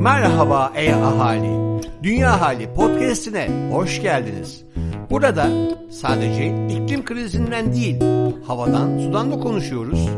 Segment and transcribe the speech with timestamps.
[0.00, 1.82] Merhaba ey ahali.
[2.02, 4.64] Dünya Hali podcast'ine hoş geldiniz.
[5.10, 5.48] Burada
[5.90, 8.00] sadece iklim krizinden değil,
[8.46, 10.08] havadan, sudan da konuşuyoruz.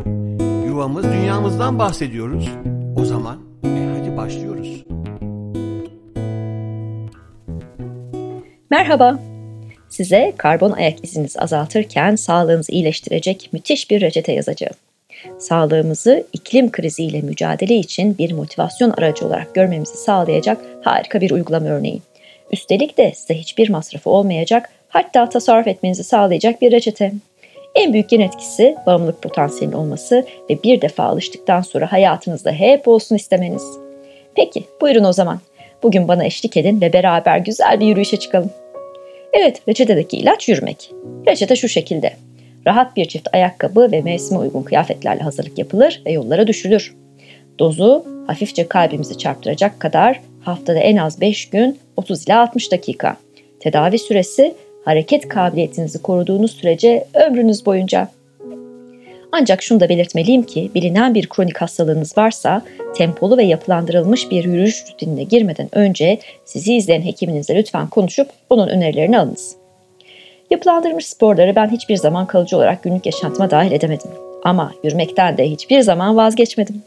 [0.66, 2.48] Yuvamız, dünyamızdan bahsediyoruz.
[2.96, 4.84] O zaman e hadi başlıyoruz.
[8.70, 9.18] Merhaba.
[9.88, 14.74] Size karbon ayak izinizi azaltırken sağlığınızı iyileştirecek müthiş bir reçete yazacağım.
[15.38, 22.00] Sağlığımızı iklim kriziyle mücadele için bir motivasyon aracı olarak görmemizi sağlayacak harika bir uygulama örneği.
[22.52, 27.12] Üstelik de size hiçbir masrafı olmayacak, hatta tasarruf etmenizi sağlayacak bir reçete.
[27.74, 33.16] En büyük yan etkisi bağımlılık potansiyelinin olması ve bir defa alıştıktan sonra hayatınızda hep olsun
[33.16, 33.64] istemeniz.
[34.34, 35.40] Peki, buyurun o zaman.
[35.82, 38.50] Bugün bana eşlik edin ve beraber güzel bir yürüyüşe çıkalım.
[39.32, 40.90] Evet, reçetedeki ilaç yürümek.
[41.26, 42.12] Reçete şu şekilde.
[42.66, 46.94] Rahat bir çift ayakkabı ve mevsime uygun kıyafetlerle hazırlık yapılır ve yollara düşülür.
[47.58, 53.16] Dozu hafifçe kalbimizi çarptıracak kadar haftada en az 5 gün 30 ila 60 dakika.
[53.60, 58.08] Tedavi süresi hareket kabiliyetinizi koruduğunuz sürece ömrünüz boyunca.
[59.32, 62.62] Ancak şunu da belirtmeliyim ki bilinen bir kronik hastalığınız varsa
[62.96, 69.18] tempolu ve yapılandırılmış bir yürüyüş rutinine girmeden önce sizi izleyen hekiminizle lütfen konuşup onun önerilerini
[69.18, 69.61] alınız.
[70.52, 74.10] Yapılandırılmış sporları ben hiçbir zaman kalıcı olarak günlük yaşantıma dahil edemedim.
[74.44, 76.82] Ama yürümekten de hiçbir zaman vazgeçmedim.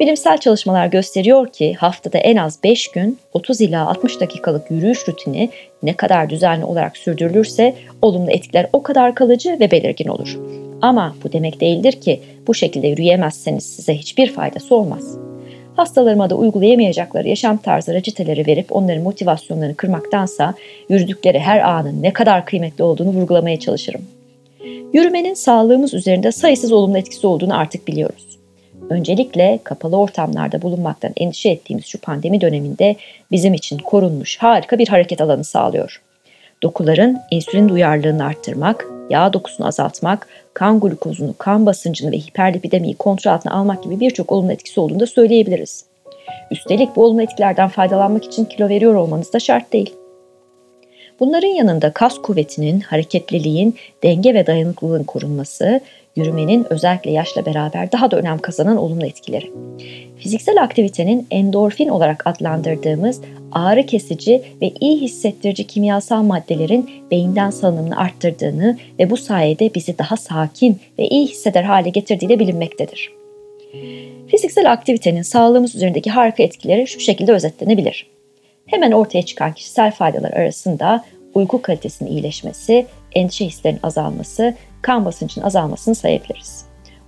[0.00, 5.50] Bilimsel çalışmalar gösteriyor ki haftada en az 5 gün 30 ila 60 dakikalık yürüyüş rutini
[5.82, 10.38] ne kadar düzenli olarak sürdürülürse olumlu etkiler o kadar kalıcı ve belirgin olur.
[10.82, 15.29] Ama bu demek değildir ki bu şekilde yürüyemezseniz size hiçbir faydası olmaz.
[15.80, 20.54] Hastalarıma da uygulayamayacakları yaşam tarzı reçeteleri verip onların motivasyonlarını kırmaktansa
[20.88, 24.00] yürüdükleri her anın ne kadar kıymetli olduğunu vurgulamaya çalışırım.
[24.92, 28.38] Yürümenin sağlığımız üzerinde sayısız olumlu etkisi olduğunu artık biliyoruz.
[28.90, 32.96] Öncelikle kapalı ortamlarda bulunmaktan endişe ettiğimiz şu pandemi döneminde
[33.30, 36.02] bizim için korunmuş harika bir hareket alanı sağlıyor.
[36.62, 43.52] Dokuların insülin duyarlılığını arttırmak, yağ dokusunu azaltmak, kan glukozunu, kan basıncını ve hiperlipidemiyi kontrol altına
[43.52, 45.84] almak gibi birçok olumlu etkisi olduğunu da söyleyebiliriz.
[46.50, 49.94] Üstelik bu olumlu etkilerden faydalanmak için kilo veriyor olmanız da şart değil.
[51.20, 55.80] Bunların yanında kas kuvvetinin, hareketliliğin, denge ve dayanıklılığın korunması,
[56.16, 59.52] yürümenin özellikle yaşla beraber daha da önem kazanan olumlu etkileri.
[60.18, 63.20] Fiziksel aktivitenin endorfin olarak adlandırdığımız
[63.52, 70.16] ağrı kesici ve iyi hissettirici kimyasal maddelerin beyinden salınımını arttırdığını ve bu sayede bizi daha
[70.16, 73.12] sakin ve iyi hisseder hale getirdiği de bilinmektedir.
[74.28, 78.06] Fiziksel aktivitenin sağlığımız üzerindeki harika etkileri şu şekilde özetlenebilir.
[78.66, 85.94] Hemen ortaya çıkan kişisel faydalar arasında uyku kalitesinin iyileşmesi, endişe hislerinin azalması, kan basıncının azalmasını
[85.94, 86.64] sayabiliriz.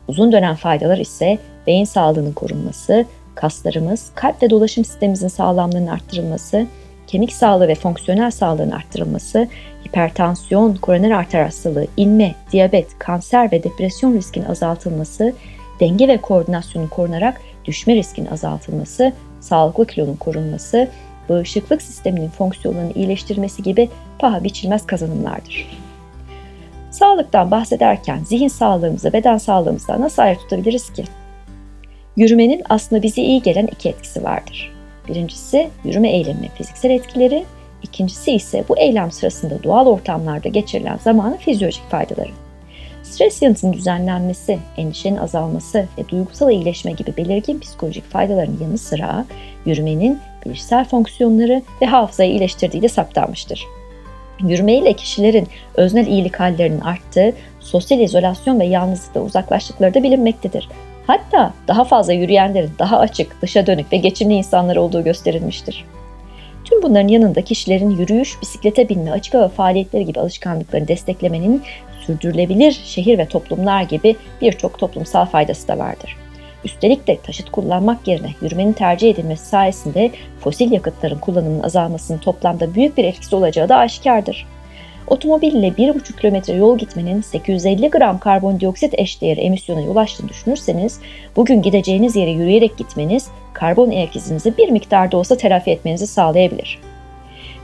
[0.09, 6.67] Uzun dönem faydalar ise beyin sağlığının korunması, kaslarımız, kalp ve dolaşım sistemimizin sağlamlığının arttırılması,
[7.07, 9.49] kemik sağlığı ve fonksiyonel sağlığın arttırılması,
[9.87, 15.33] hipertansiyon, koroner arter hastalığı, inme, diyabet, kanser ve depresyon riskinin azaltılması,
[15.81, 20.89] denge ve koordinasyonun korunarak düşme riskinin azaltılması, sağlıklı kilonun korunması,
[21.29, 23.89] bağışıklık sisteminin fonksiyonlarını iyileştirmesi gibi
[24.19, 25.79] paha biçilmez kazanımlardır.
[26.91, 31.05] Sağlıktan bahsederken zihin sağlığımızı beden sağlığımızdan nasıl ayrı tutabiliriz ki?
[32.17, 34.73] Yürümenin aslında bize iyi gelen iki etkisi vardır.
[35.09, 37.45] Birincisi yürüme eylemi fiziksel etkileri,
[37.83, 42.31] ikincisi ise bu eylem sırasında doğal ortamlarda geçirilen zamanın fizyolojik faydaları.
[43.03, 49.25] Stres yanıtının düzenlenmesi, endişenin azalması ve duygusal iyileşme gibi belirgin psikolojik faydaların yanı sıra
[49.67, 53.67] yürümenin bilişsel fonksiyonları ve hafızayı iyileştirdiği de saptanmıştır.
[54.41, 60.69] Yürümeyle kişilerin öznel iyilik hallerinin arttığı, sosyal izolasyon ve yalnızlıkta uzaklaştıkları da bilinmektedir.
[61.07, 65.85] Hatta daha fazla yürüyenlerin daha açık, dışa dönük ve geçimli insanlar olduğu gösterilmiştir.
[66.65, 71.63] Tüm bunların yanında kişilerin yürüyüş, bisiklete binme, açık hava faaliyetleri gibi alışkanlıklarını desteklemenin
[72.07, 76.17] sürdürülebilir şehir ve toplumlar gibi birçok toplumsal faydası da vardır.
[76.65, 82.97] Üstelik de taşıt kullanmak yerine yürümenin tercih edilmesi sayesinde fosil yakıtların kullanımının azalmasının toplamda büyük
[82.97, 84.47] bir etkisi olacağı da aşikardır.
[85.07, 91.01] Otomobille 1,5 kilometre yol gitmenin 850 gram karbondioksit eşdeğeri emisyona yol açtığını düşünürseniz,
[91.37, 96.79] bugün gideceğiniz yere yürüyerek gitmeniz karbon ayak izinizi bir miktarda olsa telafi etmenizi sağlayabilir.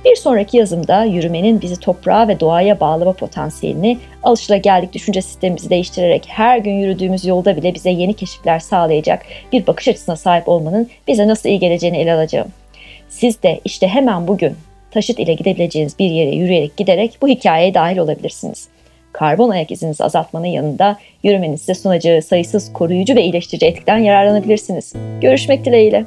[0.05, 6.59] Bir sonraki yazımda yürümenin bizi toprağa ve doğaya bağlama potansiyelini alışılageldik düşünce sistemimizi değiştirerek her
[6.59, 11.49] gün yürüdüğümüz yolda bile bize yeni keşifler sağlayacak bir bakış açısına sahip olmanın bize nasıl
[11.49, 12.49] iyi geleceğini ele alacağım.
[13.09, 14.57] Siz de işte hemen bugün
[14.91, 18.69] taşıt ile gidebileceğiniz bir yere yürüyerek giderek bu hikayeye dahil olabilirsiniz.
[19.13, 24.93] Karbon ayak izinizi azaltmanın yanında yürümenin size sunacağı sayısız koruyucu ve iyileştirici etkiden yararlanabilirsiniz.
[25.21, 26.05] Görüşmek dileğiyle.